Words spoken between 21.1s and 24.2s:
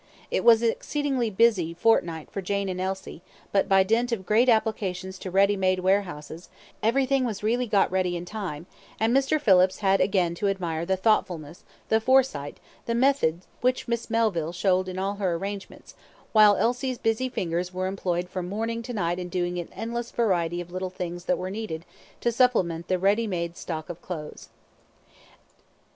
that were needed to supplement the ready made stock of